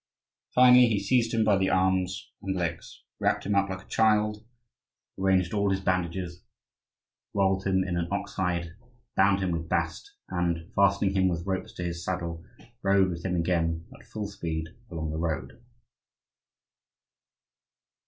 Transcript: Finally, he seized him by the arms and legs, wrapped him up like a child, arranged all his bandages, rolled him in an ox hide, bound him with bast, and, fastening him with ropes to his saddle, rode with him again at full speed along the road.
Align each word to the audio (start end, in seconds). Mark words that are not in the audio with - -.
Finally, 0.55 0.87
he 0.87 0.99
seized 0.99 1.31
him 1.31 1.43
by 1.43 1.55
the 1.55 1.69
arms 1.69 2.31
and 2.41 2.55
legs, 2.55 3.03
wrapped 3.19 3.45
him 3.45 3.53
up 3.53 3.69
like 3.69 3.83
a 3.85 3.87
child, 3.87 4.43
arranged 5.19 5.53
all 5.53 5.69
his 5.69 5.79
bandages, 5.79 6.41
rolled 7.35 7.65
him 7.67 7.83
in 7.83 7.95
an 7.95 8.07
ox 8.11 8.33
hide, 8.33 8.73
bound 9.15 9.41
him 9.43 9.51
with 9.51 9.69
bast, 9.69 10.15
and, 10.27 10.73
fastening 10.75 11.13
him 11.13 11.27
with 11.27 11.45
ropes 11.45 11.71
to 11.73 11.83
his 11.83 12.03
saddle, 12.03 12.43
rode 12.81 13.11
with 13.11 13.23
him 13.23 13.35
again 13.35 13.85
at 13.93 14.07
full 14.07 14.25
speed 14.27 14.69
along 14.89 15.11
the 15.11 15.19
road. 15.19 15.61